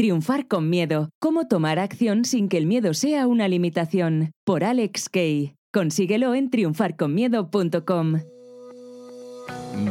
[0.00, 1.10] Triunfar con miedo.
[1.18, 4.32] Cómo tomar acción sin que el miedo sea una limitación.
[4.46, 5.56] Por Alex Kay.
[5.74, 8.20] Consíguelo en triunfarconmiedo.com.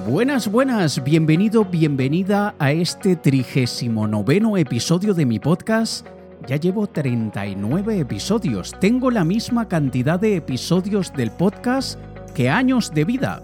[0.08, 6.08] Buenas, buenas, bienvenido, bienvenida a este trigésimo noveno episodio de mi podcast.
[6.48, 8.74] Ya llevo 39 episodios.
[8.80, 12.00] Tengo la misma cantidad de episodios del podcast
[12.34, 13.44] que años de vida.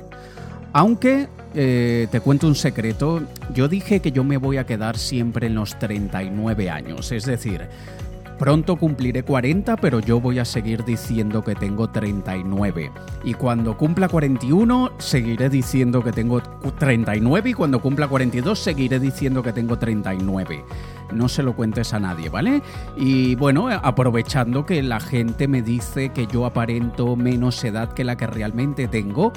[0.74, 3.22] Aunque eh, te cuento un secreto,
[3.54, 7.68] yo dije que yo me voy a quedar siempre en los 39 años, es decir,
[8.38, 12.91] pronto cumpliré 40, pero yo voy a seguir diciendo que tengo 39.
[13.23, 19.42] Y cuando cumpla 41, seguiré diciendo que tengo 39 y cuando cumpla 42, seguiré diciendo
[19.42, 20.64] que tengo 39
[21.14, 22.62] no se lo cuentes a nadie, ¿vale?
[22.98, 28.17] Y bueno, aprovechando que la gente me dice que yo aparento menos edad que la
[28.17, 29.31] que realmente tengo,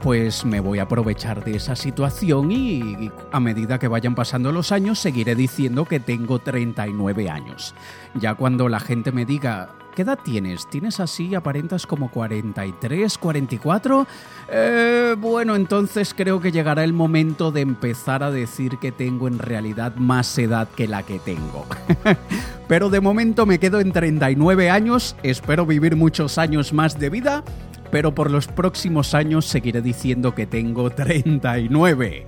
[0.00, 4.72] pues me voy a aprovechar de esa situación y, a medida que vayan pasando los
[4.72, 7.74] años seguiré diciendo que tengo 39 años.
[8.14, 10.68] Ya cuando la gente me diga, ¿qué edad tienes?
[10.68, 14.06] ¿Tienes así, aparentas como 43, 44?
[14.50, 19.38] Eh, bueno, entonces creo que llegará el momento de empezar a decir que tengo en
[19.38, 21.66] realidad más edad que la que tengo.
[22.68, 27.44] Pero de momento me quedo en 39 años, espero vivir muchos años más de vida
[27.90, 32.26] pero por los próximos años seguiré diciendo que tengo 39.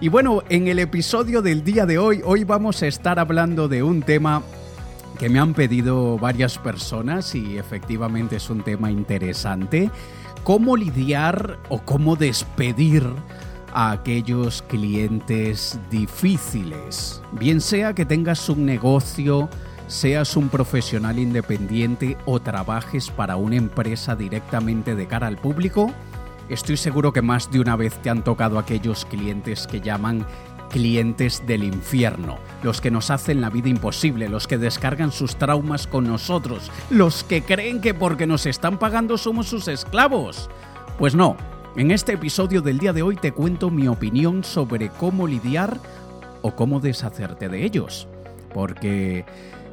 [0.00, 3.82] Y bueno, en el episodio del día de hoy, hoy vamos a estar hablando de
[3.82, 4.42] un tema
[5.18, 9.90] que me han pedido varias personas y efectivamente es un tema interesante.
[10.42, 13.04] ¿Cómo lidiar o cómo despedir
[13.72, 17.22] a aquellos clientes difíciles?
[17.32, 19.48] Bien sea que tengas un negocio,
[19.86, 25.92] seas un profesional independiente o trabajes para una empresa directamente de cara al público,
[26.48, 30.26] estoy seguro que más de una vez te han tocado aquellos clientes que llaman
[30.70, 35.86] clientes del infierno, los que nos hacen la vida imposible, los que descargan sus traumas
[35.86, 40.50] con nosotros, los que creen que porque nos están pagando somos sus esclavos.
[40.98, 41.36] Pues no,
[41.76, 45.78] en este episodio del día de hoy te cuento mi opinión sobre cómo lidiar
[46.42, 48.08] o cómo deshacerte de ellos.
[48.52, 49.24] Porque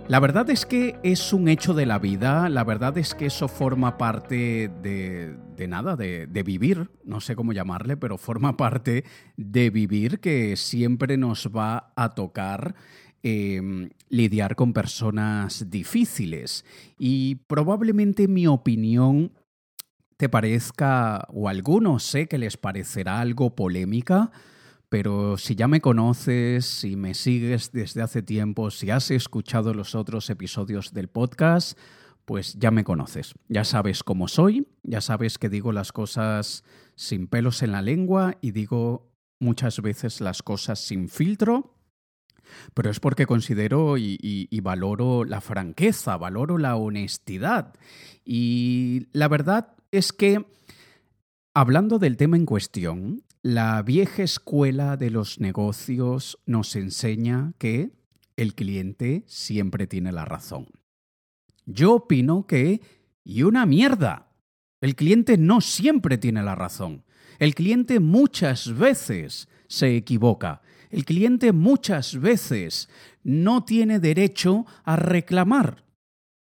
[0.07, 3.47] la verdad es que es un hecho de la vida, la verdad es que eso
[3.47, 9.05] forma parte de, nada, de, vivir, no sé cómo llamarle, pero forma parte
[9.37, 12.75] de vivir que siempre nos va a tocar
[13.23, 16.65] em, lidiar con personas difíciles.
[16.97, 19.31] Y probablemente mi opinión
[20.17, 24.31] te parezca, o algunos sé que les parecerá algo polémica,
[24.91, 29.95] pero si ya me conoces, si me sigues desde hace tiempo, si has escuchado los
[29.95, 31.79] otros episodios del podcast,
[32.25, 33.33] pues ya me conoces.
[33.47, 36.65] Ya sabes cómo soy, ya sabes que digo las cosas
[36.95, 41.73] sin pelos en la lengua y digo muchas veces las cosas sin filtro,
[42.73, 47.75] pero es porque considero y, valoro la franqueza, valoro la honestidad.
[48.25, 50.45] Y la verdad es que,
[51.53, 57.91] hablando del tema en cuestión, la vieja escuela de los negocios nos enseña que
[58.35, 60.67] el cliente siempre tiene la razón.
[61.65, 62.81] Yo opino que,
[63.23, 64.31] y una mierda,
[64.79, 67.03] el cliente no siempre tiene la razón.
[67.39, 70.61] El cliente muchas veces se equivoca.
[70.91, 72.89] El cliente muchas veces
[73.23, 75.83] no tiene derecho a reclamar.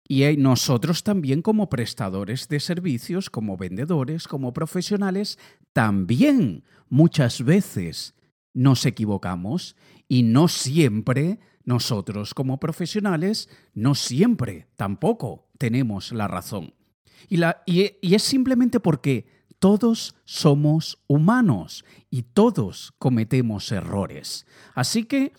[0.08, 5.38] Y nosotros también como prestadores de servicios, como vendedores, como profesionales,
[5.74, 8.16] también muchas veces
[8.54, 9.76] nos equivocamos
[10.08, 16.74] y no siempre nosotros como profesionales, no siempre tampoco tenemos la razón.
[17.28, 19.28] Y, la, y, y es simplemente porque
[19.60, 24.46] todos somos humanos y todos cometemos errores.
[24.74, 25.34] Así que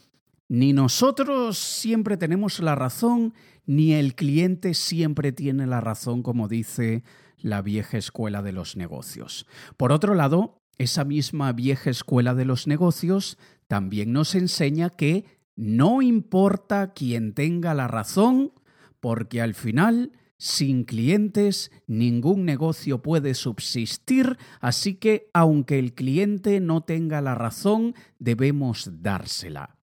[0.48, 3.34] ni nosotros siempre tenemos la razón,
[3.68, 7.04] ni el cliente siempre tiene la razón, como dice
[7.36, 9.46] la vieja escuela de los negocios.
[9.76, 13.36] Por otro lado, esa misma vieja escuela de los negocios
[13.66, 18.54] también nos enseña que no importa quién tenga la razón,
[19.00, 26.84] porque al final, sin clientes, ningún negocio puede subsistir, así que aunque el cliente no
[26.84, 29.76] tenga la razón, debemos dársela.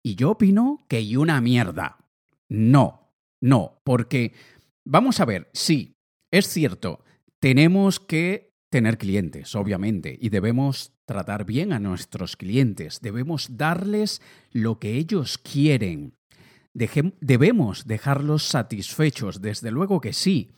[0.00, 1.96] Y yo opino que hay una mierda.
[2.48, 4.32] No, no, porque
[4.84, 5.96] vamos a ver, sí,
[6.30, 7.04] es cierto,
[7.40, 14.78] tenemos que tener clientes, obviamente, y debemos tratar bien a nuestros clientes, debemos darles lo
[14.78, 16.14] que ellos quieren,
[16.74, 20.50] debemos dejarlos satisfechos, desde luego que sí,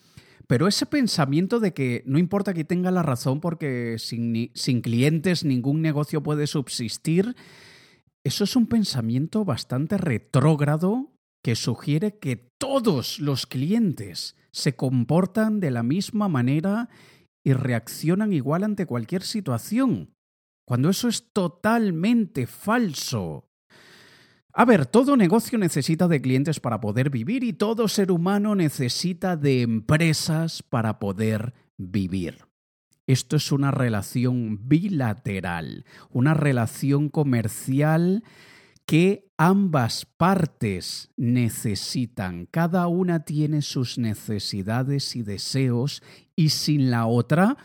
[0.46, 5.44] pero ese pensamiento de que no importa que tenga la razón porque sin, sin clientes
[5.44, 7.36] ningún negocio puede subsistir,
[8.24, 15.70] eso es un pensamiento bastante retrógrado que sugiere que todos los clientes se comportan de
[15.70, 16.88] la misma manera
[17.44, 20.14] y reaccionan igual ante cualquier situación,
[20.66, 23.48] cuando eso es totalmente falso.
[24.52, 29.36] A ver, todo negocio necesita de clientes para poder vivir y todo ser humano necesita
[29.36, 32.38] de empresas para poder vivir.
[33.06, 38.22] Esto es una relación bilateral, una relación comercial
[38.90, 42.46] que ambas partes necesitan.
[42.46, 46.02] Cada una tiene sus necesidades y deseos
[46.34, 47.56] y sin la otra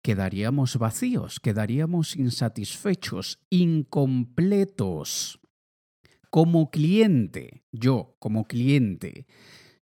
[0.00, 5.40] quedaríamos vacíos, quedaríamos insatisfechos, incompletos.
[6.30, 9.26] Como cliente, yo como cliente,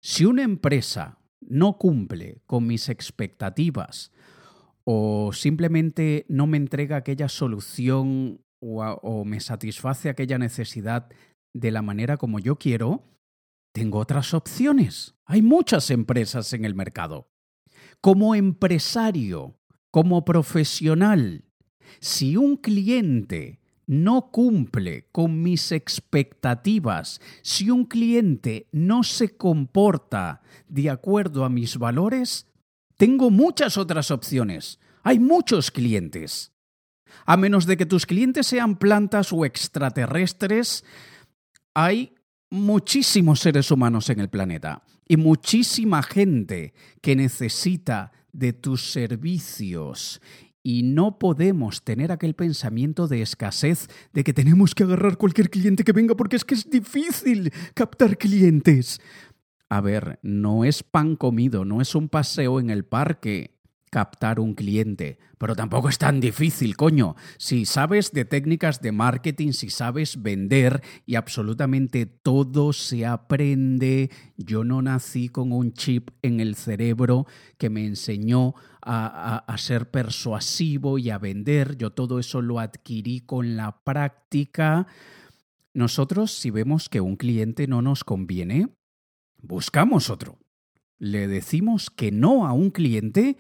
[0.01, 4.11] si una empresa no cumple con mis expectativas,
[4.85, 11.09] o simplemente no me entrega aquella solución o, me satisface aquella necesidad
[11.53, 13.03] de la manera como yo quiero,
[13.73, 15.14] tengo otras opciones.
[15.25, 17.29] Hay muchas empresas en el mercado.
[18.00, 19.59] Como empresario,
[19.91, 21.44] como profesional,
[22.00, 30.88] si un cliente no cumple con mis expectativas, si un cliente no se comporta de
[30.88, 32.47] acuerdo a mis valores,
[32.97, 34.79] tengo muchas otras opciones.
[35.03, 36.51] Hay muchos clientes.
[37.26, 40.85] A menos de que tus clientes sean plantas o extraterrestres,
[41.75, 42.14] hay
[42.50, 50.20] muchísimos seres humanos en el planeta y muchísima gente que necesita de tus servicios.
[50.62, 55.82] Y no podemos tener aquel pensamiento de escasez de que tenemos que agarrar cualquier cliente
[55.82, 59.00] que venga porque es que es difícil captar clientes.
[59.69, 63.51] A ver, no es pan comido, no es un paseo en el parque
[63.93, 67.15] captar un cliente, pero tampoco es tan difícil, coño.
[67.37, 74.65] Si sabes de técnicas de marketing, si sabes vender y absolutamente todo se aprende, yo
[74.65, 77.27] no nací con un chip en el cerebro
[77.59, 83.21] que me enseñó a, a ser persuasivo y a vender, yo todo eso lo adquirí
[83.21, 84.87] con la práctica.
[85.75, 88.69] Nosotros, si vemos que un cliente no nos conviene,
[89.43, 90.38] buscamos otro.
[90.99, 93.37] Le decimos que no a un cliente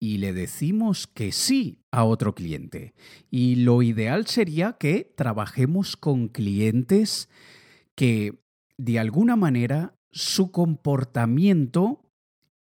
[0.00, 2.94] y le decimos que sí a otro cliente.
[3.30, 7.28] Y lo ideal sería que trabajemos con clientes
[7.94, 8.42] que
[8.76, 12.10] de alguna manera su comportamiento,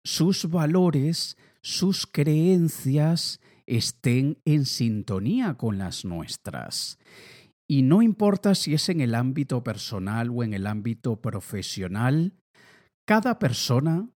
[0.03, 6.97] sus valores, sus creencias estén en sintonía con las nuestras.
[7.67, 12.33] Y no importa si es en el ámbito personal o en el ámbito profesional,
[13.05, 14.09] cada persona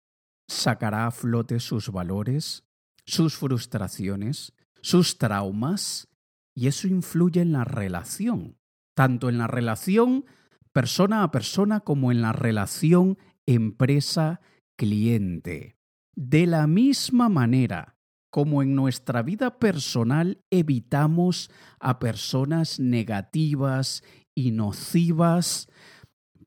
[0.48, 2.67] sacará a flote sus valores,
[3.08, 6.10] sus frustraciones, sus traumas,
[6.56, 8.60] y eso influye en la relación,
[8.96, 10.26] tanto en la relación
[10.74, 13.18] persona a persona como en la relación
[13.48, 15.80] empresa-cliente.
[16.16, 17.96] De la misma manera
[18.30, 21.50] como en nuestra vida personal evitamos
[21.80, 24.04] a personas negativas
[24.36, 25.70] y nocivas,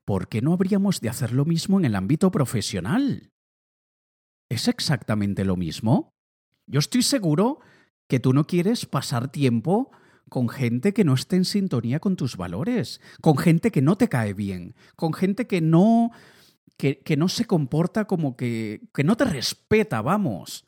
[0.05, 3.31] ¿por qué no habríamos de hacer lo mismo en el ámbito profesional?
[4.49, 6.10] ¿Es exactamente lo mismo?
[6.67, 7.59] Yo estoy seguro
[8.07, 9.91] que tú no quieres pasar tiempo
[10.29, 14.07] con gente que no esté en sintonía con tus valores, con gente que no te
[14.07, 16.11] cae bien, con gente que no,
[16.77, 20.65] que, no se comporta como que, que no te respeta, vamos.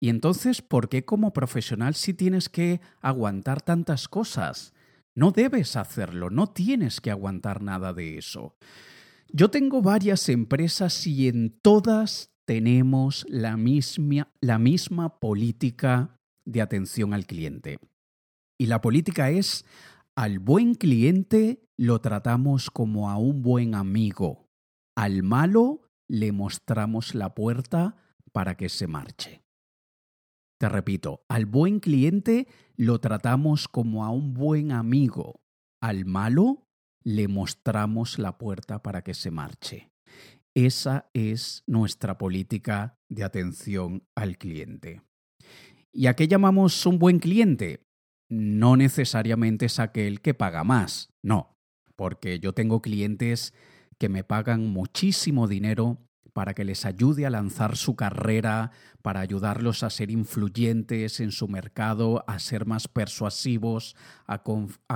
[0.00, 4.72] Y entonces, ¿por qué como profesional sí tienes que aguantar tantas cosas?
[5.14, 8.56] No debes hacerlo, no tienes que aguantar nada de eso.
[9.28, 17.14] Yo tengo varias empresas y en todas tenemos la misma, la misma política de atención
[17.14, 17.78] al cliente.
[18.58, 19.64] Y la política es,
[20.16, 24.50] al buen cliente lo tratamos como a un buen amigo.
[24.94, 27.96] Al malo le mostramos la puerta
[28.32, 29.42] para que se marche.
[30.58, 35.40] Te repito, al buen cliente lo tratamos como a un buen amigo.
[35.80, 36.66] Al malo
[37.02, 39.91] le mostramos la puerta para que se marche.
[40.54, 45.00] Esa es nuestra política de atención al cliente.
[45.92, 47.86] ¿Y a qué llamamos un buen cliente?
[48.28, 51.58] No necesariamente es aquel que paga más, no,
[51.96, 53.54] porque yo tengo clientes
[53.98, 55.98] que me pagan muchísimo dinero
[56.32, 58.70] para que les ayude a lanzar su carrera,
[59.02, 64.42] para ayudarlos a ser influyentes en su mercado, a ser más persuasivos, a,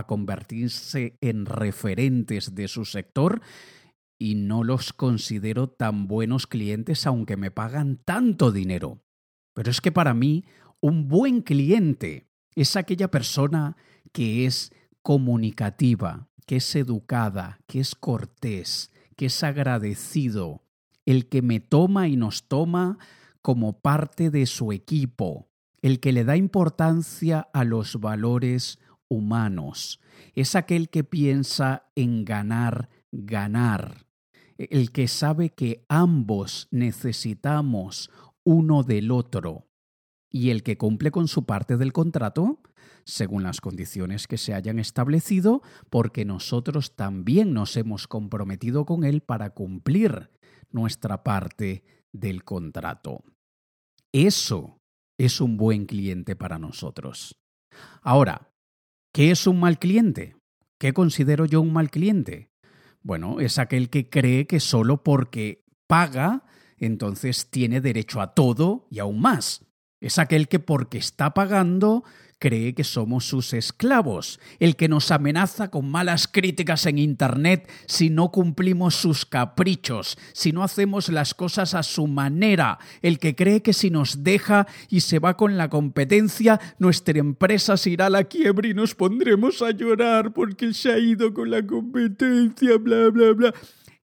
[0.07, 3.43] convertirse en referentes de su sector
[4.19, 9.03] y no los considero tan buenos clientes aunque me pagan tanto dinero.
[9.55, 10.45] Pero es que para mí
[10.81, 13.77] un buen cliente es aquella persona
[14.13, 20.63] que es comunicativa, que es educada, que es cortés, que es agradecido,
[21.05, 22.99] el que me toma y nos toma
[23.43, 25.49] como parte de su equipo,
[25.83, 30.01] el que le da importancia a los valores humanos,
[30.35, 34.06] es aquel que piensa en ganar, ganar,
[34.59, 38.11] el que sabe que ambos necesitamos
[38.45, 39.69] uno del otro
[40.31, 42.61] y el que cumple con su parte del contrato
[43.07, 49.21] según las condiciones que se hayan establecido, porque nosotros también nos hemos comprometido con él
[49.23, 50.31] para cumplir
[50.71, 53.23] nuestra parte del contrato.
[54.13, 54.81] Eso
[55.19, 57.37] es un buen cliente para nosotros.
[58.03, 58.51] Ahora,
[59.13, 60.37] ¿qué es un mal cliente?
[60.79, 62.51] ¿Qué considero yo un mal cliente?
[63.07, 66.43] Bueno, es aquel que cree que solo porque paga,
[66.77, 69.65] entonces tiene derecho a todo y aún más.
[70.07, 72.05] Es aquel que porque está pagando
[72.39, 78.11] cree que somos sus esclavos, el que nos amenaza con malas críticas en Internet si
[78.11, 83.63] no cumplimos sus caprichos, si no hacemos las cosas a su manera, el que cree
[83.63, 88.11] que si nos deja y se va con la competencia, nuestra empresa se irá a
[88.11, 93.09] la quiebra y nos pondremos a llorar porque se ha ido con la competencia, bla,
[93.11, 93.55] bla, bla.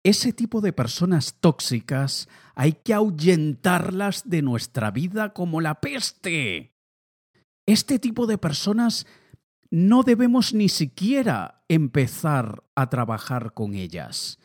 [0.04, 6.74] Ese tipo de personas tóxicas hay que ahuyentarlas de nuestra vida como la peste.
[7.68, 9.06] Este tipo de personas
[9.70, 14.40] no debemos ni siquiera empezar a trabajar con ellas.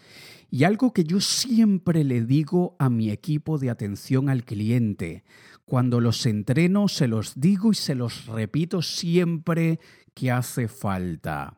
[0.51, 5.23] Y algo que yo siempre le digo a mi equipo de atención al cliente,
[5.65, 9.79] cuando los entreno se los digo y se los repito siempre
[10.15, 11.57] que hace falta.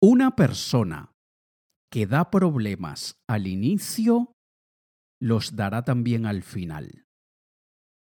[0.00, 1.12] Una persona
[1.88, 4.33] que da problemas al inicio,
[5.20, 7.04] los dará también al final.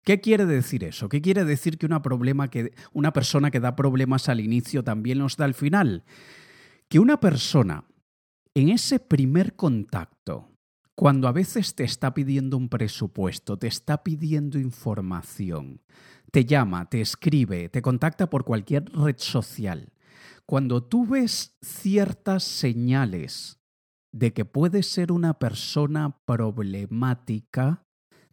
[0.03, 1.09] ¿Qué quiere decir eso?
[1.09, 2.01] ¿Qué quiere decir que una,
[3.13, 6.03] persona que da problemas al inicio también los da al final?
[6.89, 7.85] Que una persona
[8.55, 10.49] en ese primer contacto,
[10.95, 15.81] cuando a veces te está pidiendo un presupuesto, te está pidiendo información,
[16.31, 19.93] te llama, te escribe, te contacta por cualquier red social,
[20.47, 23.60] cuando tú ves ciertas señales
[24.11, 27.83] de que puede ser una persona problemática,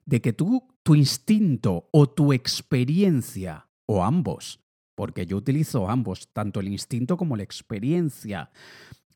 [0.04, 4.64] de que tú tu instinto o tu experiencia, o ambos,
[4.96, 8.50] porque yo utilizo ambos, tanto el instinto como la experiencia,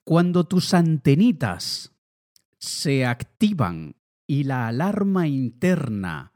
[0.04, 1.96] cuando tus antenitas
[2.58, 3.96] se activan
[4.28, 6.34] y la alarma interna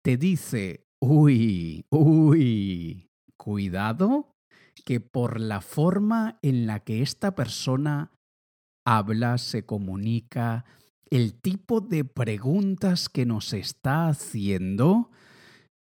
[0.00, 4.38] te dice, uy, uy, cuidado,
[4.86, 8.10] que por la forma en la que esta persona
[8.96, 10.64] habla, se comunica,
[11.10, 15.10] el tipo de preguntas que nos está haciendo,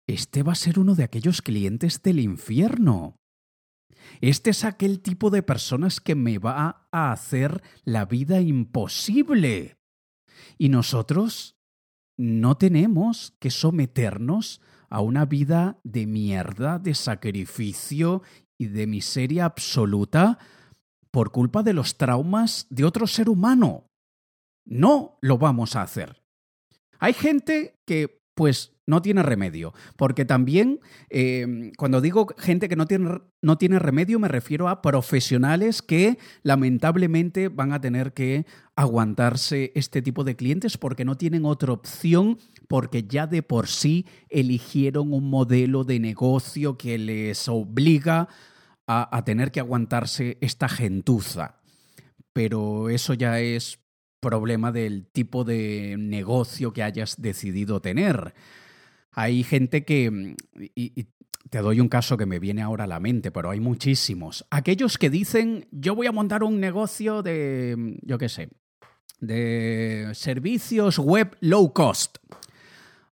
[0.07, 3.15] este va a ser uno de aquellos clientes del infierno.
[4.19, 9.77] Este es aquel tipo de personas que me va a hacer la vida imposible.
[10.57, 11.55] Y nosotros
[12.17, 18.23] no tenemos que someternos a una vida de mierda, de sacrificio
[18.57, 20.39] y de miseria absoluta
[21.17, 23.89] por culpa de los traumas de otro ser humano.
[24.67, 26.21] No lo vamos a hacer.
[26.99, 32.85] Hay gente que pues no tiene remedio, porque también em, cuando digo gente que no
[32.85, 38.45] tiene, no tiene remedio me refiero a profesionales que lamentablemente van a tener que
[38.75, 44.05] aguantarse este tipo de clientes porque no tienen otra opción, porque ya de por sí
[44.29, 48.27] eligieron un modelo de negocio que les obliga a,
[48.87, 51.59] a tener que aguantarse esta gentuza.
[52.33, 53.79] Pero eso ya es
[54.19, 58.33] problema del tipo de negocio que hayas decidido tener.
[59.11, 60.35] Hay gente que,
[60.75, 61.07] y,
[61.49, 64.45] te doy un caso que me viene ahora a la mente, pero hay muchísimos.
[64.49, 68.49] Aquellos que dicen, yo voy a montar un negocio de, yo qué sé,
[69.19, 72.17] de servicios web low cost.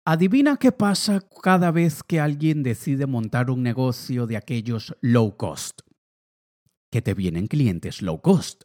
[0.10, 5.82] Adivina qué pasa cada vez que alguien decide montar un negocio de aquellos low cost.
[6.90, 8.64] Que te vienen clientes low cost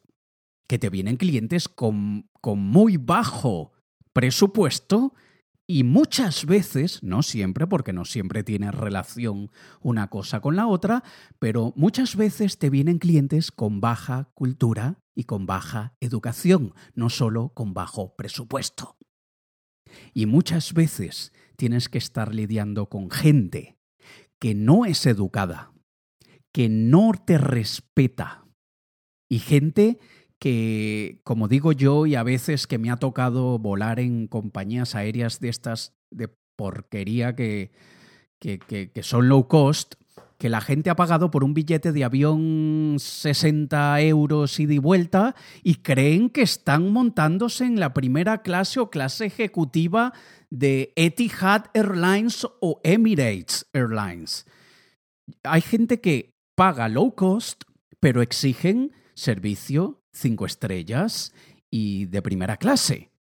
[0.69, 3.73] que te vienen clientes con, con muy bajo
[4.13, 5.15] presupuesto
[5.67, 11.03] y muchas veces, no siempre, porque no siempre tiene relación una cosa con la otra,
[11.41, 17.49] pero muchas veces te vienen clientes con baja cultura y con baja educación, no solo
[17.49, 18.97] con bajo presupuesto.
[20.15, 23.79] Y muchas veces tienes que estar lidiando con gente
[24.39, 25.73] que no es educada,
[26.53, 28.47] que no te respeta
[29.29, 29.99] y gente
[30.39, 35.39] que, como digo yo, y a veces que me ha tocado volar en compañías aéreas
[35.39, 37.71] de estas de porquería que,
[38.41, 39.95] que, que, son low cost,
[40.43, 45.37] que la gente ha pagado por un billete de avión 60 euros ida y vuelta
[45.63, 50.13] y creen que están montándose en la primera clase o clase ejecutiva
[50.51, 54.45] de Etihad Airlines o Emirates Airlines.
[55.45, 57.63] Hay gente que paga low cost,
[58.01, 61.33] pero exigen servicio cinco estrellas
[61.71, 63.13] y de primera clase.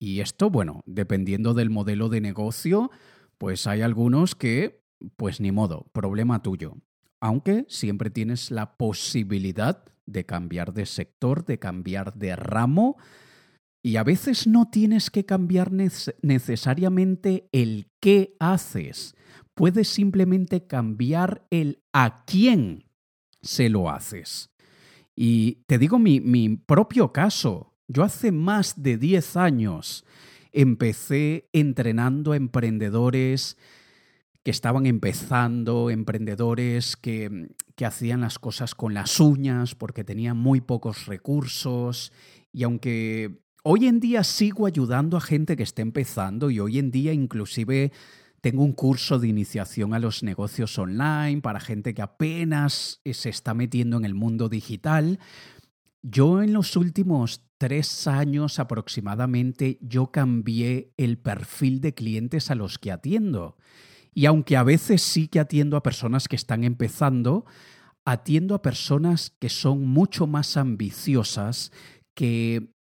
[0.00, 2.90] Y esto, bueno, dependiendo del modelo de negocio,
[3.38, 4.80] pues hay algunos que
[5.16, 6.76] pues ni modo, problema tuyo.
[7.20, 12.96] Aunque siempre tienes la posibilidad de cambiar de sector, de cambiar de ramo,
[13.82, 19.14] y a veces no tienes que cambiar necesariamente el qué haces.
[19.54, 22.84] Puedes simplemente cambiar el a quién
[23.40, 24.50] se lo haces.
[25.16, 27.74] Y te digo mi, mi propio caso.
[27.88, 30.04] Yo hace más de 10 años
[30.52, 33.56] empecé entrenando a emprendedores
[34.42, 40.60] que estaban empezando, emprendedores que, que, hacían las cosas con las uñas porque tenían muy
[40.60, 42.12] pocos recursos
[42.52, 46.90] y aunque hoy en día sigo ayudando a gente que está empezando y hoy en
[46.90, 47.92] día inclusive
[48.40, 53.52] tengo un curso de iniciación a los negocios online para gente que apenas se está
[53.52, 55.18] metiendo en el mundo digital.
[56.02, 62.78] Yo en los últimos tres años aproximadamente yo cambié el perfil de clientes a los
[62.78, 63.58] que atiendo.
[64.12, 67.44] Y aunque a veces sí que atiendo a personas que están empezando,
[68.04, 71.72] atiendo a personas que son mucho más ambiciosas,
[72.14, 72.72] que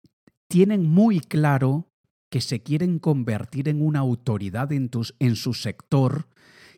[0.47, 1.89] tienen muy claro
[2.29, 6.27] que se quieren convertir en una autoridad en, en su sector,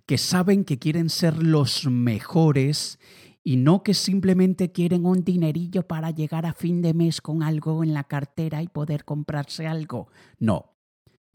[0.06, 3.00] que saben que quieren ser los mejores
[3.44, 7.84] y no que simplemente quieren un dinerillo para llegar a fin de mes con algo
[7.84, 10.10] en la cartera y poder comprarse algo.
[10.40, 10.76] No.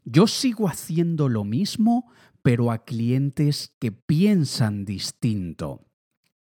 [0.04, 2.12] Yo sigo haciendo lo mismo,
[2.46, 5.88] pero a clientes que piensan distinto,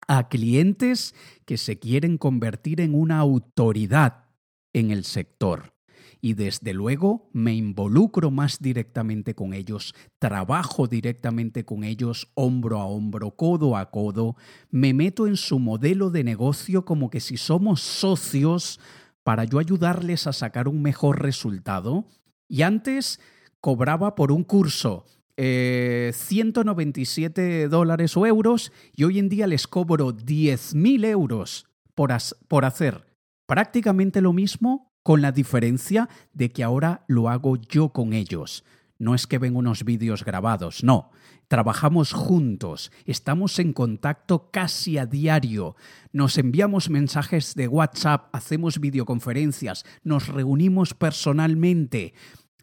[0.06, 4.26] a clientes que se quieren convertir en una autoridad
[4.72, 5.74] en el sector.
[6.20, 12.86] Y desde luego me involucro más directamente con ellos, trabajo directamente con ellos hombro a
[12.86, 14.36] hombro, codo a codo,
[14.70, 18.78] me meto en su modelo de negocio como que si somos socios
[19.24, 22.06] para yo ayudarles a sacar un mejor resultado.
[22.46, 23.18] Y antes
[23.60, 25.04] cobraba por un curso,
[25.36, 32.10] 197 eh, dólares o euros y hoy en día les cobro 10.000 euros por,
[32.48, 33.06] por hacer
[33.46, 38.64] prácticamente lo mismo con la diferencia de que ahora lo hago yo con ellos.
[38.98, 41.10] No es que ven unos vídeos grabados, no.
[41.48, 45.76] Trabajamos juntos, estamos en contacto casi a diario,
[46.12, 52.14] nos enviamos mensajes de WhatsApp, hacemos videoconferencias, nos reunimos personalmente.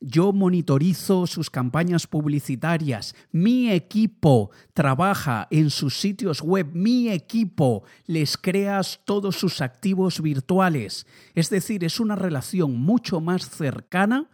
[0.06, 3.16] Yo monitorizo sus campañas publicitarias.
[3.32, 6.72] Mi equipo trabaja en sus sitios web.
[6.74, 11.08] Mi equipo les crea todos sus activos virtuales.
[11.36, 14.30] Es decir, es una relación mucho más cercana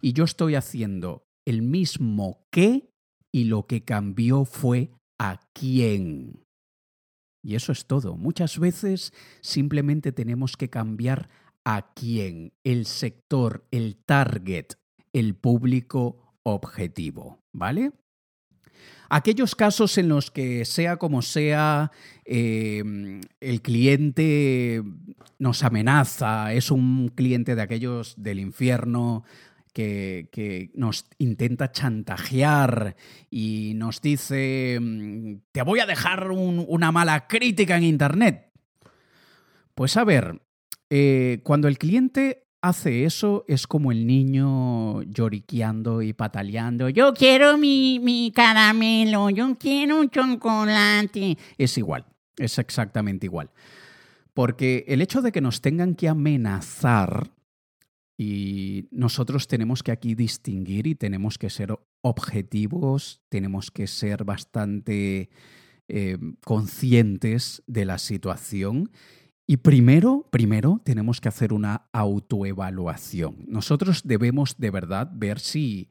[0.00, 2.90] y yo estoy haciendo el mismo qué
[3.30, 4.90] y lo que cambió fue
[5.20, 6.44] a quién.
[7.44, 8.16] Y eso es todo.
[8.16, 11.28] Muchas veces simplemente tenemos que cambiar
[11.64, 14.72] a quién, el sector, el target,
[15.18, 17.92] el público objetivo, ¿vale?
[19.08, 21.90] Aquellos casos en los que sea como sea,
[22.24, 24.82] em, el cliente
[25.38, 29.24] nos amenaza, es un cliente de aquellos del infierno
[29.72, 32.96] que, nos intenta chantajear
[33.30, 38.50] y nos dice, mm, te voy a dejar una mala crítica en Internet.
[39.74, 40.42] Pues a ver,
[40.90, 46.88] eh, cuando el cliente hace eso es como el niño lloriqueando y pataleando.
[46.88, 51.38] Yo quiero mi, mi caramelo, yo quiero un chocolate.
[51.58, 52.04] Es igual,
[52.36, 53.50] es exactamente igual.
[54.34, 57.30] Porque el hecho de que nos tengan que amenazar
[58.18, 65.30] y nosotros tenemos que aquí distinguir y tenemos que ser objetivos, tenemos que ser bastante
[65.88, 68.90] eh, conscientes de la situación
[69.46, 73.44] y primero, primero tenemos que hacer una autoevaluación.
[73.46, 75.90] Nosotros debemos de verdad ver si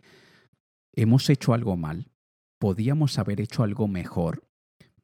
[0.93, 2.11] hemos hecho algo mal,
[2.59, 4.47] podíamos haber hecho algo mejor.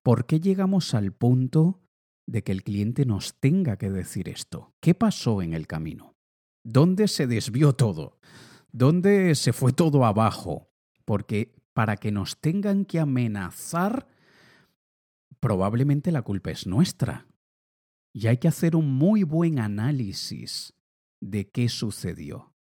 [0.03, 1.81] ¿Por qué llegamos al punto
[2.25, 4.73] de que el cliente nos tenga que decir esto?
[4.81, 6.15] ¿Qué pasó en el camino?
[6.63, 8.19] ¿Dónde se desvió todo?
[8.71, 10.71] ¿Dónde se fue todo abajo?
[11.05, 14.07] Porque para que nos tengan que amenazar,
[15.39, 17.27] probablemente la culpa es nuestra.
[18.13, 20.73] Y hay que hacer un muy buen análisis
[21.21, 22.53] de qué sucedió.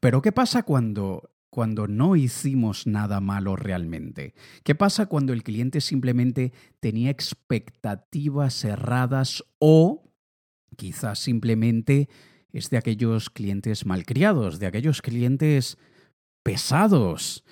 [0.00, 4.34] Pero ¿qué pasa cuando cuando no hicimos nada malo realmente?
[4.64, 10.10] ¿Qué pasa cuando el cliente simplemente tenía expectativas cerradas o
[10.78, 12.08] quizás simplemente
[12.54, 15.76] es de aquellos clientes malcriados, de aquellos clientes
[16.42, 17.44] pesados?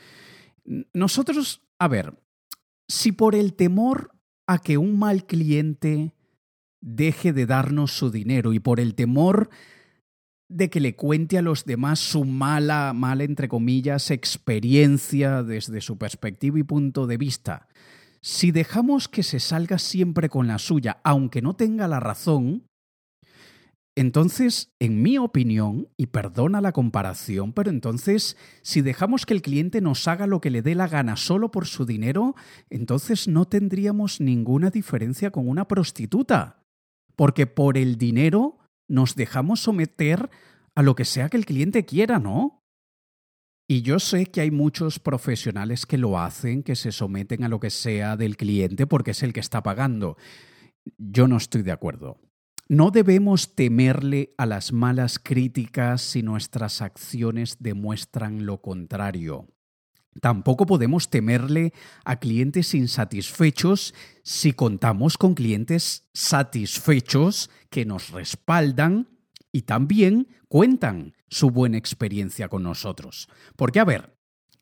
[0.95, 2.19] Nosotros, a ver,
[2.89, 6.15] si por el temor a que un mal cliente
[6.81, 9.51] deje de darnos su dinero y por el temor
[10.49, 15.97] de que le cuente a los demás su mala, mala, entre comillas, experiencia desde su
[15.97, 17.69] perspectiva y punto de vista.
[18.21, 22.65] Si dejamos que se salga siempre con la suya, aunque no tenga la razón,
[23.97, 29.81] entonces, en mi opinión, y perdona la comparación, pero entonces, si dejamos que el cliente
[29.81, 32.35] nos haga lo que le dé la gana solo por su dinero,
[32.71, 36.60] entonces no tendríamos ninguna diferencia con una prostituta.
[37.21, 38.57] Porque por el dinero
[38.89, 40.31] nos dejamos someter
[40.75, 42.65] a lo que sea que el cliente quiera, ¿no?
[43.69, 47.61] Y yo sé que hay muchos profesionales que lo hacen, que se someten a lo
[47.61, 50.17] que sea del cliente porque es el que está pagando.
[50.97, 52.19] Yo no estoy de acuerdo.
[52.71, 59.47] No debemos temerle a las malas críticas si nuestras acciones demuestran lo contrario.
[60.21, 61.73] Tampoco podemos temerle
[62.05, 63.95] a clientes insatisfechos
[64.25, 69.09] si contamos con clientes satisfechos que nos respaldan
[69.53, 73.29] y también cuentan su buena experiencia con nosotros.
[73.57, 74.17] Porque, a ver,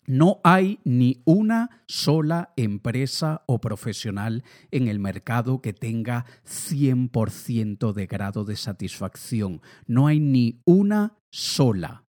[0.07, 8.07] no hay ni una sola empresa o profesional en el mercado que tenga 100% de
[8.07, 9.61] grado de satisfacción.
[9.87, 12.08] No hay ni una sola.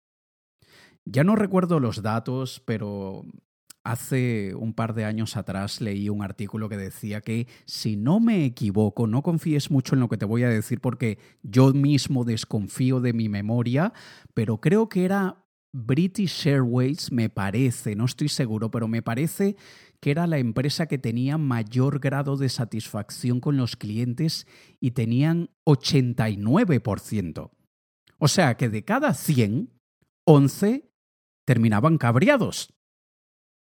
[1.04, 3.24] Ya no recuerdo los datos, pero
[3.84, 8.44] hace un par de años atrás leí un artículo que decía que, si no me
[8.44, 13.00] equivoco, no confíes mucho en lo que te voy a decir porque yo mismo desconfío
[13.00, 13.92] de mi memoria,
[14.34, 19.56] pero creo que era British Airways, me parece, no estoy seguro, pero me parece
[20.00, 24.46] que era la empresa que tenía mayor grado de satisfacción con los clientes
[24.80, 27.50] y tenían 89%.
[28.18, 29.70] O sea que de cada 100,
[30.24, 30.91] 11
[31.44, 32.74] terminaban cabreados.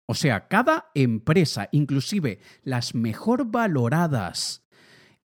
[0.08, 4.62] O sea, cada empresa, inclusive las mejor valoradas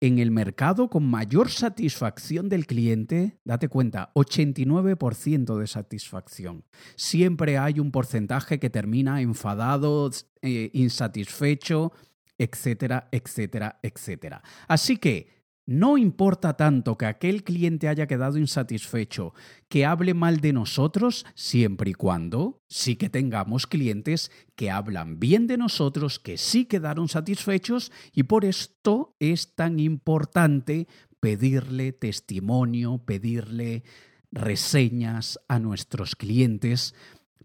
[0.02, 6.66] en el mercado con mayor satisfacción del cliente, date cuenta, 89% de satisfacción.
[6.98, 11.94] Siempre hay un porcentaje que termina enfadado, eh, insatisfecho,
[12.38, 14.44] etcétera, etcétera, etcétera.
[14.68, 19.34] Así que no importa tanto que aquel cliente haya quedado insatisfecho,
[19.70, 25.48] que hable mal de nosotros, siempre y cuando sí que tengamos clientes que hablan bien
[25.48, 30.88] de nosotros, que sí quedaron satisfechos y por esto es tan importante
[31.22, 33.84] pedirle testimonio, pedirle
[34.32, 36.94] reseñas a nuestros clientes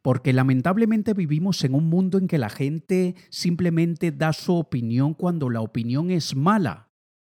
[0.02, 5.50] porque lamentablemente vivimos en un mundo en que la gente simplemente da su opinión cuando
[5.50, 6.87] la opinión es mala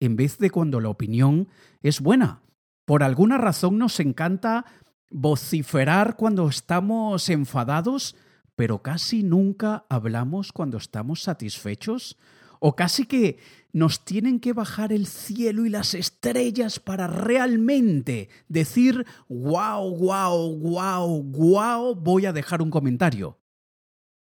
[0.04, 1.48] en vez de cuando la opinión
[1.82, 2.42] es buena.
[2.84, 4.64] Por alguna razón nos encanta
[5.10, 8.16] vociferar cuando estamos enfadados,
[8.56, 12.16] pero casi nunca hablamos cuando estamos satisfechos.
[12.60, 13.38] O casi que
[13.72, 21.22] nos tienen que bajar el cielo y las estrellas para realmente decir, wow, wow, wow,
[21.22, 23.38] wow, voy a dejar un comentario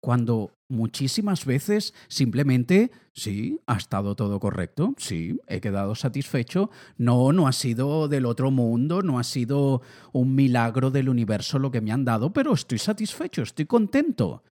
[0.00, 7.46] cuando muchísimas veces simplemente, sí, ha estado todo correcto, sí, he quedado satisfecho, no, no
[7.46, 11.92] ha sido del otro mundo, no ha sido un milagro del universo lo que me
[11.92, 14.44] han dado, pero estoy satisfecho, estoy contento.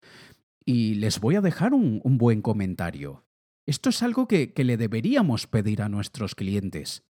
[0.66, 3.26] Y les voy a dejar un, un buen comentario.
[3.66, 7.09] Esto es algo que, que le deberíamos pedir a nuestros clientes.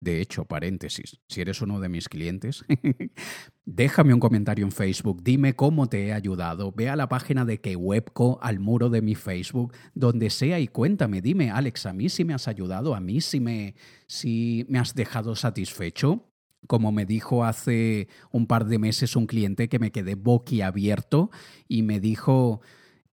[0.00, 2.64] De hecho, paréntesis, si eres uno de mis clientes,
[3.66, 7.60] déjame un comentario en Facebook, dime cómo te he ayudado, ve a la página de
[7.76, 12.24] Webco, al muro de mi Facebook, donde sea y cuéntame, dime, Alex, a mí sí
[12.24, 13.74] me has ayudado, a mí sí me,
[14.06, 16.26] sí me has dejado satisfecho.
[16.66, 21.30] Como me dijo hace un par de meses un cliente que me quedé boquiabierto
[21.68, 22.60] y me dijo,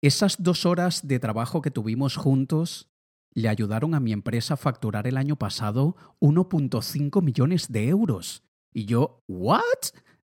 [0.02, 2.88] esas dos horas de trabajo que tuvimos juntos
[3.36, 8.42] le ayudaron a mi empresa a facturar el año pasado 1.5 millones de euros.
[8.72, 9.60] Y yo, ¿what?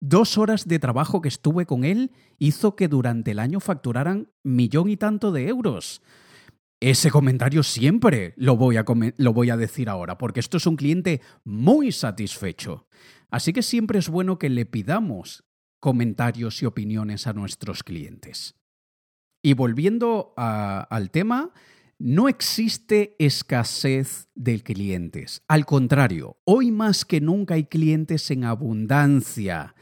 [0.01, 4.89] Dos horas de trabajo que estuve con él hizo que durante el año facturaran millón
[4.89, 6.01] y tanto de euros.
[6.81, 8.83] Ese comentario siempre lo voy, a
[9.15, 12.87] lo voy a decir ahora, porque esto es un cliente muy satisfecho.
[13.31, 15.45] Así que siempre es bueno que le pidamos
[15.79, 18.55] comentarios y opiniones a nuestros clientes.
[19.41, 21.53] Y volviendo al tema,
[21.99, 25.41] no existe escasez de clientes.
[25.47, 29.75] Al contrario, hoy más que nunca hay clientes en abundancia,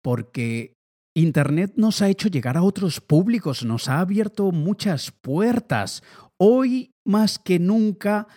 [0.00, 0.78] porque
[1.14, 6.02] Internet nos ha hecho llegar a otros públicos, nos ha abierto muchas puertas.
[6.36, 8.28] Hoy más que nunca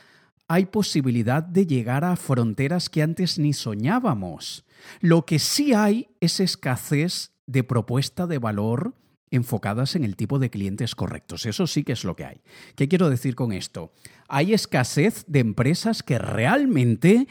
[0.48, 4.66] hay posibilidad de llegar a fronteras que antes ni soñábamos.
[5.00, 8.96] Lo que sí hay es escasez de propuesta de valor
[9.32, 11.46] enfocadas en el tipo de clientes correctos.
[11.46, 12.42] Eso sí que es lo que hay.
[12.76, 13.92] ¿Qué quiero decir con esto?
[14.28, 17.28] Hay escasez de empresas que realmente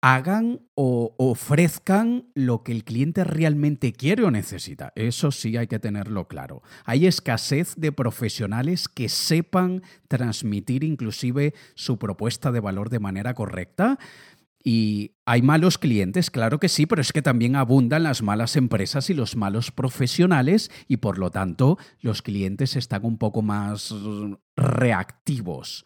[0.00, 4.92] hagan o ofrezcan lo que el cliente realmente quiere o necesita.
[4.94, 6.62] Eso sí hay que tenerlo claro.
[6.84, 13.98] Hay escasez de profesionales que sepan transmitir inclusive su propuesta de valor de manera correcta.
[14.68, 19.08] Y hay malos clientes, claro que sí, pero es que también abundan las malas empresas
[19.10, 23.94] y los malos profesionales y por lo tanto los clientes están un poco más
[24.56, 25.84] reactivos,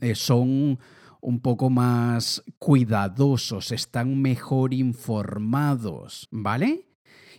[0.00, 0.80] eh, son
[1.20, 6.88] un poco más cuidadosos, están mejor informados, ¿vale?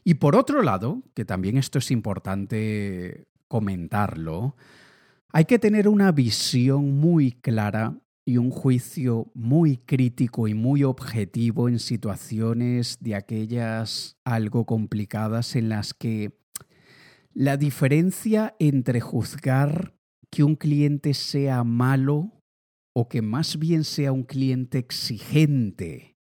[0.06, 4.56] Y por otro lado, que también esto es importante comentarlo,
[5.34, 7.98] hay que tener una visión muy clara
[8.28, 15.70] y un juicio muy crítico y muy objetivo en situaciones de aquellas algo complicadas en
[15.70, 16.38] las que
[17.34, 19.96] la diferencia entre juzgar
[20.30, 22.44] que un cliente sea malo
[22.94, 26.18] o que más bien sea un cliente exigente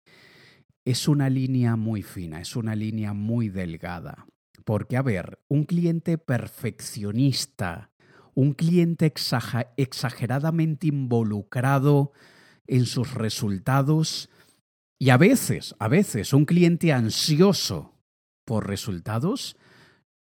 [0.84, 4.26] es una línea muy fina, es una línea muy delgada.
[4.66, 7.93] Porque, a ver, un cliente perfeccionista,
[8.34, 9.12] un cliente
[9.76, 12.12] exageradamente involucrado
[12.66, 14.28] en sus resultados
[14.98, 17.94] y a veces, a veces, un cliente ansioso
[18.44, 19.56] por resultados,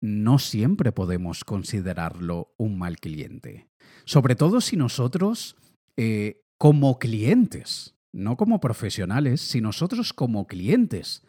[0.01, 3.69] no siempre podemos considerarlo un mal cliente.
[4.05, 5.57] Sobre todo si nosotros,
[5.97, 11.23] eh, como clientes, no como profesionales, si nosotros como clientes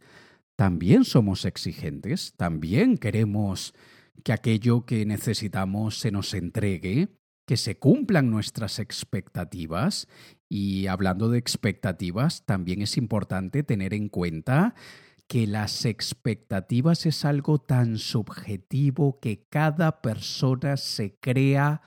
[0.55, 3.73] también somos exigentes, también queremos
[4.23, 7.09] que aquello que necesitamos se nos entregue,
[7.45, 10.07] que se cumplan nuestras expectativas.
[10.49, 14.73] Y hablando de expectativas, también es importante tener en cuenta
[15.27, 21.81] que las expectativas es algo tan subjetivo que cada persona se crea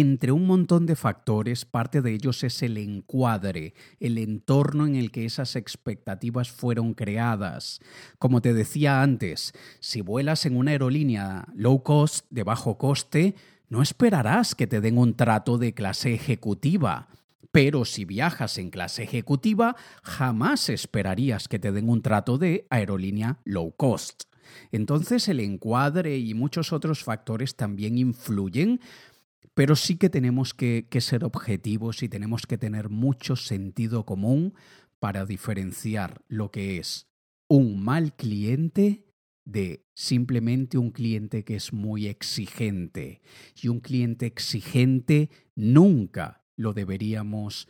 [0.00, 5.10] entre un montón de factores, parte de ellos es el encuadre, el entorno en el
[5.10, 7.78] que esas expectativas fueron creadas.
[8.18, 13.34] Como te decía antes, si vuelas en una aerolínea low cost, de bajo coste,
[13.68, 17.08] no esperarás que te den un trato de clase ejecutiva.
[17.50, 23.40] Pero si viajas en clase ejecutiva, jamás esperarías que te den un trato de aerolínea
[23.44, 24.22] low cost.
[24.70, 28.80] Entonces el encuadre y muchos otros factores también influyen
[29.54, 34.54] pero sí que tenemos que, ser objetivos y tenemos que tener mucho sentido común
[34.98, 37.08] para diferenciar lo que es
[37.48, 39.04] un mal cliente
[39.44, 43.20] de simplemente un cliente que es muy exigente.
[43.60, 47.68] Y un cliente exigente nunca lo deberíamos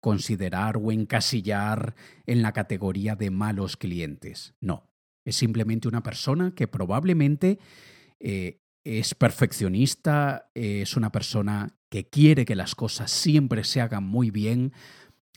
[0.00, 1.94] considerar o encasillar
[2.26, 4.54] en la categoría de malos clientes.
[4.60, 4.88] No,
[5.24, 7.58] es simplemente una persona que probablemente
[8.20, 14.30] eh, es perfeccionista, es una persona que quiere que las cosas siempre se hagan muy
[14.30, 14.72] bien,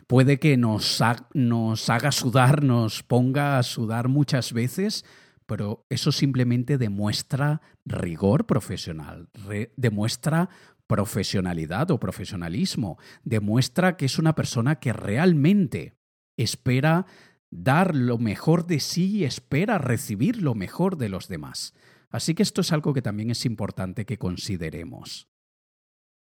[0.08, 5.06] puede que nos, haga sudar, nos ponga a sudar muchas veces,
[5.45, 9.29] pero eso simplemente demuestra rigor profesional,
[9.75, 10.49] demuestra
[10.88, 15.95] profesionalidad o profesionalismo, demuestra que es una persona que realmente
[16.38, 17.06] espera
[17.49, 21.73] dar lo mejor de sí y espera recibir lo mejor de los demás.
[22.13, 25.28] Así que esto es algo que también es importante que consideremos.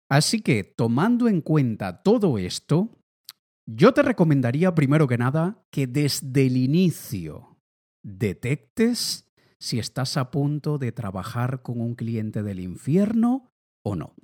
[0.10, 3.00] Así que, tomando en cuenta todo esto,
[3.66, 7.62] yo te recomendaría primero que nada que desde el inicio
[8.04, 14.16] detectes si estás a punto de trabajar con un cliente del infierno o no.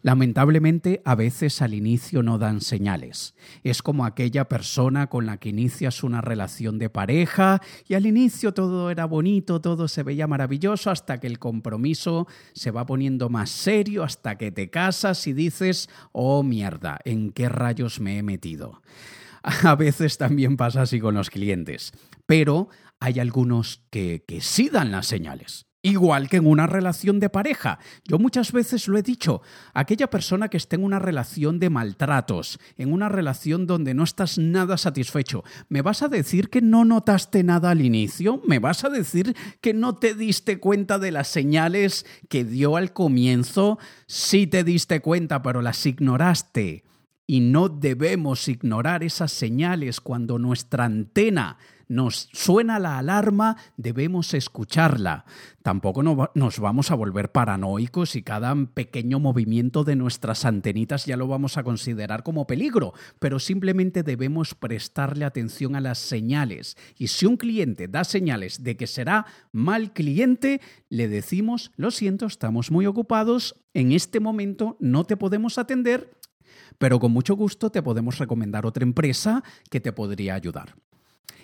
[0.00, 3.34] Lamentablemente, a veces al inicio no dan señales.
[3.64, 8.54] Es como aquella persona con la que inicias una relación de pareja y al inicio
[8.54, 13.50] todo era bonito, todo se veía maravilloso hasta que el compromiso se va poniendo más
[13.50, 18.82] serio, hasta que te casas y dices, oh mierda, ¿en qué rayos me he metido?
[19.42, 21.92] A veces también pasa así con los clientes,
[22.24, 22.68] pero
[23.00, 25.67] hay algunos que, que sí dan las señales.
[25.82, 27.78] Igual que en una relación de pareja.
[28.04, 29.42] Yo muchas veces lo he dicho,
[29.74, 34.38] aquella persona que esté en una relación de maltratos, en una relación donde no estás
[34.38, 38.42] nada satisfecho, ¿me vas a decir que no notaste nada al inicio?
[38.44, 42.92] ¿Me vas a decir que no te diste cuenta de las señales que dio al
[42.92, 43.78] comienzo?
[44.08, 46.82] Sí te diste cuenta, pero las ignoraste.
[47.30, 55.26] Y no debemos ignorar esas señales cuando nuestra antena nos suena la alarma, debemos escucharla.
[55.62, 61.26] Tampoco nos vamos a volver paranoicos y cada pequeño movimiento de nuestras antenitas ya lo
[61.26, 66.78] vamos a considerar como peligro, pero simplemente debemos prestarle atención a las señales.
[66.96, 72.24] Y si un cliente da señales de que será mal cliente, le decimos, lo siento,
[72.24, 76.10] estamos muy ocupados, en este momento no te podemos atender,
[76.78, 80.74] pero con mucho gusto te podemos recomendar otra empresa que te podría ayudar.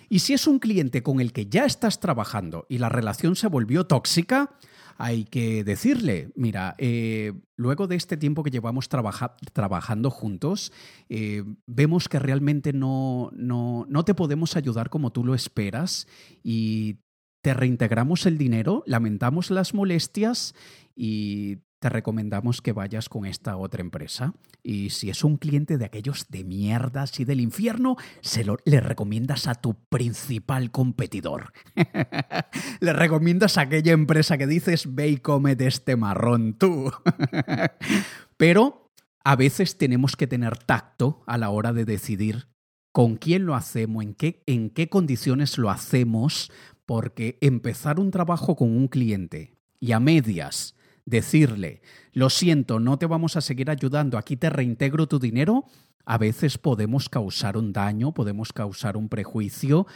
[0.09, 3.47] Y si es un cliente con el que ya estás trabajando y la relación se
[3.47, 4.51] volvió tóxica,
[4.97, 10.71] hay que decirle, mira, eh, luego de este tiempo que llevamos trabajando juntos,
[11.09, 16.07] eh, vemos que realmente no, no, no te podemos ayudar como tú lo esperas
[16.43, 16.99] y
[17.41, 20.55] te reintegramos el dinero, lamentamos las molestias
[20.95, 24.33] y te recomendamos que vayas con esta otra empresa.
[24.63, 28.79] Y si es un cliente de aquellos de mierdas y del infierno, se lo, le
[28.79, 31.53] recomiendas a tu principal competidor.
[32.79, 36.91] le recomiendas a aquella empresa que dices, ve y cómete este marrón tú.
[38.37, 38.91] Pero
[39.23, 42.47] a veces tenemos que tener tacto a la hora de decidir
[42.91, 46.51] con quién lo hacemos, en qué, en qué condiciones lo hacemos,
[46.87, 50.74] porque empezar un trabajo con un cliente y a medias
[51.05, 51.81] decirle,
[52.13, 55.65] lo siento, no te vamos a seguir ayudando, aquí te reintegro tu dinero,
[56.05, 59.87] a veces podemos causar un daño, podemos causar un prejuicio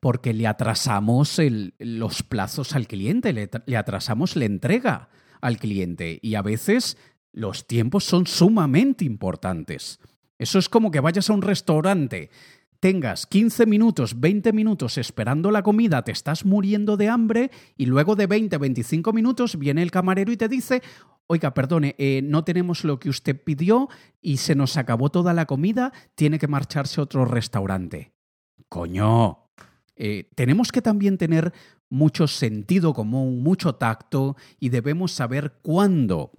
[0.00, 1.40] porque le atrasamos
[1.78, 5.08] los plazos al cliente, le, atrasamos la entrega
[5.40, 6.96] al cliente y a veces
[7.32, 9.98] los tiempos son sumamente importantes.
[10.38, 12.30] Eso es como que vayas a un restaurante
[12.80, 18.16] tengas 15 minutos, 20 minutos esperando la comida, te estás muriendo de hambre y luego
[18.16, 20.82] de 20, 25 minutos viene el camarero y te dice,
[21.26, 23.88] oiga, perdone, eh, no tenemos lo que usted pidió
[24.20, 28.12] y se nos acabó toda la comida, tiene que marcharse a otro restaurante.
[28.68, 29.50] Coño,
[29.96, 31.52] eh, tenemos que también tener
[31.90, 36.32] mucho sentido común, mucho tacto y debemos saber cuándo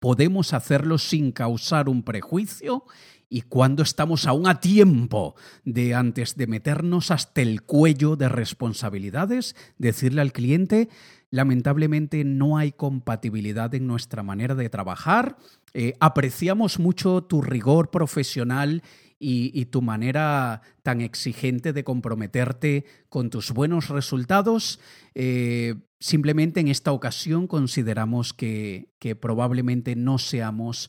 [0.00, 2.84] podemos hacerlo sin causar un prejuicio
[3.28, 9.54] y cuando estamos aún a tiempo de antes de meternos hasta el cuello de responsabilidades,
[9.76, 10.88] decirle al cliente,
[11.30, 15.36] lamentablemente no hay compatibilidad en nuestra manera de trabajar,
[15.74, 18.82] eh, apreciamos mucho tu rigor profesional
[19.20, 24.78] y, tu manera tan exigente de comprometerte con tus buenos resultados.
[25.16, 28.86] Eh, simplemente en esta ocasión consideramos que
[29.20, 30.88] probablemente no seamos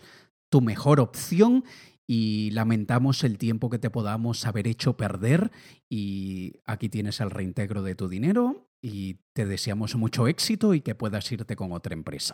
[0.49, 1.63] tu mejor opción
[2.11, 5.51] y lamentamos el tiempo que te podamos haber hecho perder
[5.87, 10.95] y aquí tienes el reintegro de tu dinero y te deseamos mucho éxito y que
[10.95, 12.33] puedas irte con otra empresa.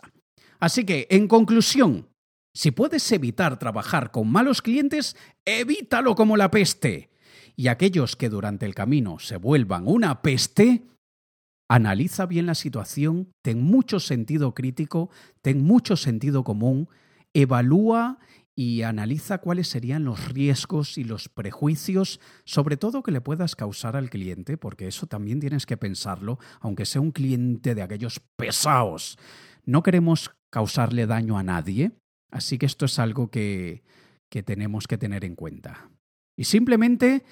[0.58, 2.08] Así que, en conclusión,
[2.54, 7.10] si puedes evitar trabajar con malos clientes, evítalo como la peste.
[7.54, 10.86] Y aquellos que durante el camino se vuelvan una peste,
[11.68, 15.10] analiza bien la situación, ten mucho sentido crítico,
[15.42, 16.88] ten mucho sentido común,
[17.34, 18.18] evalúa
[18.58, 23.96] y analiza cuáles serían los riesgos y los prejuicios, sobre todo que le puedas causar
[23.96, 29.18] al cliente, porque eso también tienes que pensarlo, aunque sea un cliente de aquellos pesados.
[29.66, 31.92] No queremos causarle daño a nadie,
[32.30, 33.82] así que esto es algo que,
[34.30, 35.90] que tenemos que tener en cuenta.
[36.34, 37.24] Y simplemente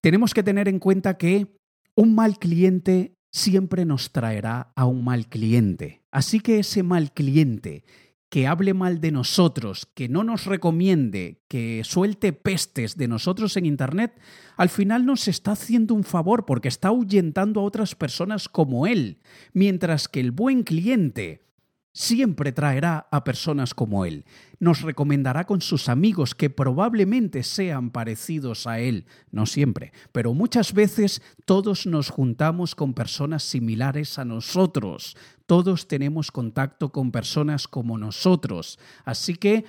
[0.00, 1.46] tenemos que tener en cuenta que
[1.94, 6.02] un mal cliente siempre nos traerá a un mal cliente.
[6.10, 7.84] Así que ese mal cliente
[8.30, 13.66] que hable mal de nosotros, que no nos recomiende, que suelte pestes de nosotros en
[13.66, 14.18] Internet,
[14.56, 19.18] al final nos está haciendo un favor porque está ahuyentando a otras personas como él,
[19.52, 21.50] mientras que el buen cliente
[21.92, 24.24] siempre traerá a personas como él.
[24.58, 30.72] Nos recomendará con sus amigos que probablemente sean parecidos a él, no siempre, pero muchas
[30.72, 35.16] veces todos nos juntamos con personas similares a nosotros.
[35.50, 38.78] Todos tenemos contacto con personas como nosotros.
[39.04, 39.64] Así que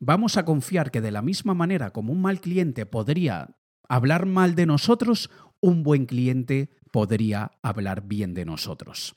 [0.00, 3.54] vamos a confiar que de la misma manera como un mal cliente podría
[3.86, 5.28] hablar mal de nosotros,
[5.60, 9.14] un buen cliente podría hablar bien de nosotros.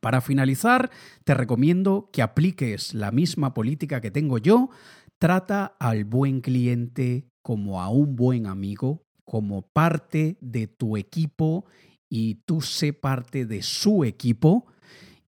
[0.00, 0.90] Para finalizar,
[1.22, 4.70] te recomiendo que apliques la misma política que tengo yo.
[5.18, 11.66] Trata al buen cliente como a un buen amigo, como parte de tu equipo
[12.08, 14.72] y tú sé parte de su equipo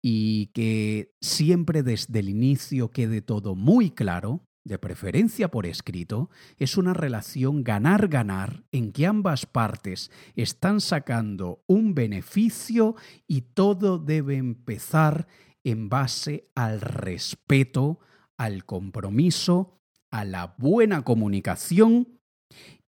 [0.03, 6.77] y que siempre desde el inicio quede todo muy claro de preferencia por escrito, es
[6.77, 12.95] una relación ganar-ganar en que ambas partes están sacando un beneficio
[13.27, 15.27] y todo debe empezar
[15.65, 18.01] en base al respeto,
[18.37, 19.81] al compromiso
[20.11, 22.21] a la buena comunicación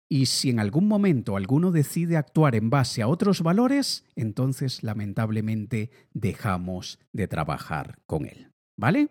[0.09, 5.91] y si en algún momento alguno decide actuar en base a otros valores, entonces lamentablemente
[6.15, 8.53] dejamos de trabajar con él.
[8.77, 9.11] ¿Vale?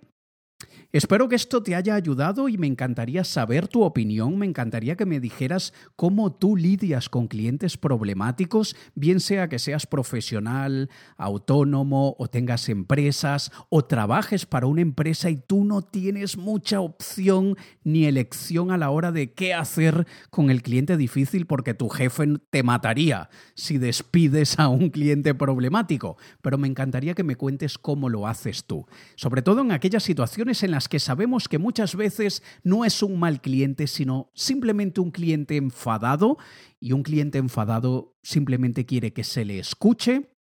[0.94, 5.06] Espero que esto te haya ayudado y me encantaría saber tu opinión, me encantaría que
[5.06, 12.28] me dijeras cómo tú lidias con clientes problemáticos, bien sea que seas profesional, autónomo o
[12.30, 18.72] tengas empresas o trabajes para una empresa y tú no tienes mucha opción ni elección
[18.72, 23.30] a la hora de qué hacer con el cliente difícil porque tu jefe te mataría
[23.56, 26.18] si despides a un cliente problemático.
[26.42, 28.86] Pero me encantaría que me cuentes cómo lo haces tú,
[29.18, 33.20] sobre todo en aquellas situaciones en las que sabemos que muchas veces no es un
[33.20, 36.38] mal cliente, sino simplemente un cliente enfadado
[36.80, 40.32] y un cliente enfadado simplemente quiere que se le escuche,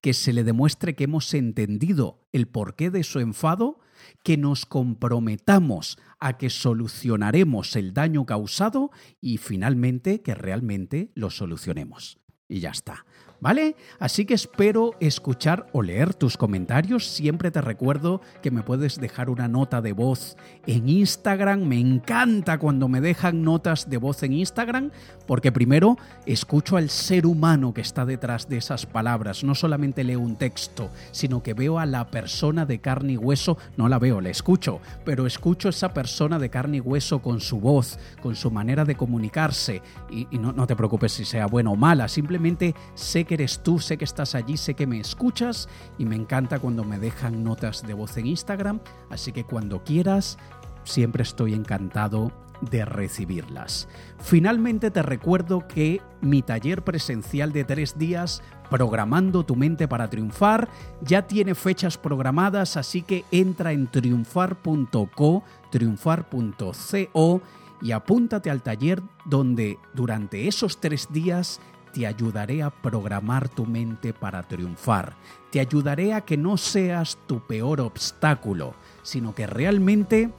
[0.00, 3.78] que se le demuestre que hemos entendido el porqué de su enfado,
[4.24, 12.18] que nos comprometamos a que solucionaremos el daño causado y finalmente que realmente lo solucionemos.
[12.48, 13.06] Y ya está.
[13.42, 13.74] ¿Vale?
[13.98, 17.08] Así que espero escuchar o leer tus comentarios.
[17.08, 21.60] Siempre te recuerdo que me puedes dejar una nota de voz en Instagram.
[21.60, 24.92] Me encanta cuando me dejan notas de voz en Instagram
[25.26, 29.42] porque primero escucho al ser humano que está detrás de esas palabras.
[29.42, 33.58] No solamente leo un texto, sino que veo a la persona de carne y hueso.
[33.76, 37.40] No la veo, la escucho, pero escucho a esa persona de carne y hueso con
[37.40, 39.82] su voz, con su manera de comunicarse.
[40.10, 43.78] Y, no, no te preocupes si sea buena o mala, simplemente sé que eres tú,
[43.78, 45.66] sé que estás allí, sé que me escuchas
[45.96, 48.78] y me encanta cuando me dejan notas de voz en Instagram,
[49.08, 50.36] así que cuando quieras,
[50.84, 52.30] siempre estoy encantado
[52.60, 53.88] de recibirlas.
[54.18, 60.68] Finalmente te recuerdo que mi taller presencial de tres días, Programando tu mente para triunfar,
[61.00, 67.42] ya tiene fechas programadas, así que entra en triunfar.co, triunfar.co
[67.80, 71.60] y apúntate al taller donde durante esos tres días
[71.92, 75.14] te ayudaré a programar tu mente para triunfar.
[75.50, 80.30] Te ayudaré a que no seas tu peor obstáculo, sino que realmente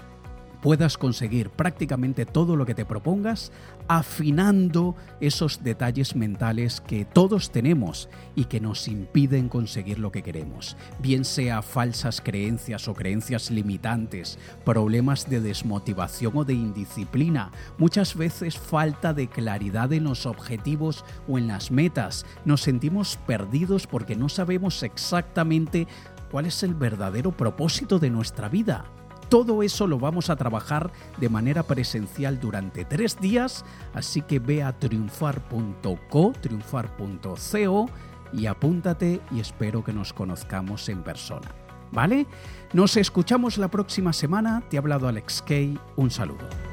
[0.63, 3.51] puedas conseguir prácticamente todo lo que te propongas
[3.89, 10.77] afinando esos detalles mentales que todos tenemos y que nos impiden conseguir lo que queremos,
[10.99, 18.57] bien sea falsas creencias o creencias limitantes, problemas de desmotivación o de indisciplina, muchas veces
[18.57, 24.29] falta de claridad en los objetivos o en las metas, nos sentimos perdidos porque no
[24.29, 25.87] sabemos exactamente
[26.31, 28.85] cuál es el verdadero propósito de nuestra vida.
[29.29, 34.63] Todo eso lo vamos a trabajar de manera presencial durante tres días, así que ve
[34.63, 37.89] a triunfar.co, triunfar.co
[38.33, 41.49] y apúntate y espero que nos conozcamos en persona.
[41.91, 42.25] ¿Vale?
[42.73, 44.63] Nos escuchamos la próxima semana.
[44.67, 45.77] Te ha hablado Alex Kay.
[45.95, 46.72] Un saludo.